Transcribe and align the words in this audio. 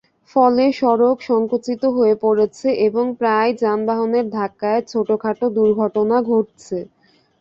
ফলে 0.35 0.65
সড়ক 0.79 1.17
সংকুচিত 1.29 1.81
হয়ে 1.95 2.15
পড়ছে 2.23 2.67
এবং 2.87 3.05
প্রায়ই 3.19 3.53
যানবাহনের 3.61 4.25
ধাক্কায় 4.31 4.81
ছোটখাটো 4.91 5.45
দুর্ঘটনা 5.57 6.17
ঘটছে। 6.29 6.77